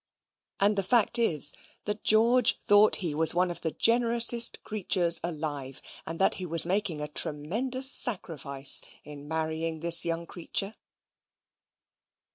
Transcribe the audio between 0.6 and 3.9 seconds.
the fact is, that George thought he was one of the